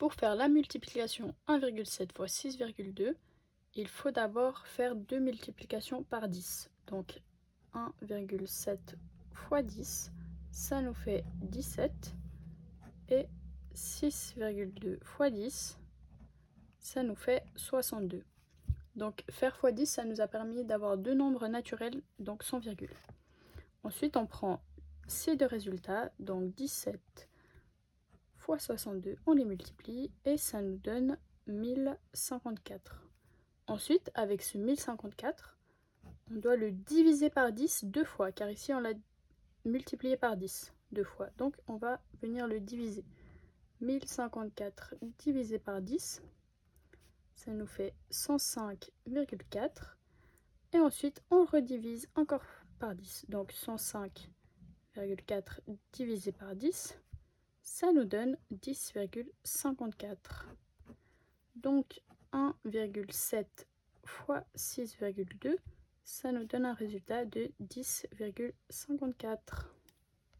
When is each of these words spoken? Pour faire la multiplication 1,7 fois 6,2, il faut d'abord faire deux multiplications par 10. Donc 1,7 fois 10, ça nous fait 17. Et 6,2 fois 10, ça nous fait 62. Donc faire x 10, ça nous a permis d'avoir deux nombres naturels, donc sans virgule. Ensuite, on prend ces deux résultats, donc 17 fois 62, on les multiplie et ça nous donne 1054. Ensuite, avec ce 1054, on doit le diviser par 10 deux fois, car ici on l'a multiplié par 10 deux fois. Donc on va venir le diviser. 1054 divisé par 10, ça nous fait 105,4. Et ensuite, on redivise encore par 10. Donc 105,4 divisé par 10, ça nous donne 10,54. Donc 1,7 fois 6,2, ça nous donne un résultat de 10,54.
Pour 0.00 0.14
faire 0.14 0.34
la 0.34 0.48
multiplication 0.48 1.34
1,7 1.46 2.16
fois 2.16 2.24
6,2, 2.24 3.14
il 3.74 3.86
faut 3.86 4.10
d'abord 4.10 4.66
faire 4.66 4.96
deux 4.96 5.18
multiplications 5.18 6.04
par 6.04 6.26
10. 6.26 6.70
Donc 6.86 7.20
1,7 7.74 8.78
fois 9.34 9.60
10, 9.60 10.10
ça 10.52 10.80
nous 10.80 10.94
fait 10.94 11.22
17. 11.42 11.92
Et 13.10 13.26
6,2 13.74 15.04
fois 15.04 15.28
10, 15.28 15.78
ça 16.78 17.02
nous 17.02 17.14
fait 17.14 17.44
62. 17.56 18.24
Donc 18.96 19.22
faire 19.28 19.54
x 19.62 19.74
10, 19.74 19.86
ça 19.86 20.04
nous 20.06 20.22
a 20.22 20.28
permis 20.28 20.64
d'avoir 20.64 20.96
deux 20.96 21.14
nombres 21.14 21.46
naturels, 21.46 22.00
donc 22.18 22.42
sans 22.42 22.58
virgule. 22.58 22.96
Ensuite, 23.82 24.16
on 24.16 24.24
prend 24.24 24.62
ces 25.08 25.36
deux 25.36 25.44
résultats, 25.44 26.10
donc 26.18 26.54
17 26.54 27.29
fois 28.40 28.58
62, 28.58 29.16
on 29.26 29.32
les 29.32 29.44
multiplie 29.44 30.10
et 30.24 30.36
ça 30.36 30.62
nous 30.62 30.78
donne 30.78 31.16
1054. 31.46 33.06
Ensuite, 33.66 34.10
avec 34.14 34.42
ce 34.42 34.58
1054, 34.58 35.58
on 36.30 36.36
doit 36.36 36.56
le 36.56 36.72
diviser 36.72 37.30
par 37.30 37.52
10 37.52 37.84
deux 37.84 38.04
fois, 38.04 38.32
car 38.32 38.50
ici 38.50 38.72
on 38.72 38.80
l'a 38.80 38.92
multiplié 39.64 40.16
par 40.16 40.36
10 40.36 40.72
deux 40.92 41.04
fois. 41.04 41.28
Donc 41.38 41.56
on 41.68 41.76
va 41.76 42.00
venir 42.22 42.46
le 42.46 42.60
diviser. 42.60 43.04
1054 43.80 44.94
divisé 45.18 45.58
par 45.58 45.80
10, 45.80 46.22
ça 47.34 47.52
nous 47.52 47.66
fait 47.66 47.94
105,4. 48.10 49.96
Et 50.72 50.78
ensuite, 50.78 51.22
on 51.30 51.44
redivise 51.44 52.08
encore 52.14 52.44
par 52.78 52.94
10. 52.94 53.26
Donc 53.28 53.52
105,4 53.52 55.60
divisé 55.92 56.32
par 56.32 56.54
10, 56.54 56.98
ça 57.70 57.92
nous 57.92 58.04
donne 58.04 58.36
10,54. 58.52 60.16
Donc 61.54 62.02
1,7 62.32 63.46
fois 64.04 64.42
6,2, 64.56 65.56
ça 66.02 66.32
nous 66.32 66.44
donne 66.46 66.66
un 66.66 66.74
résultat 66.74 67.24
de 67.24 67.52
10,54. 67.62 69.36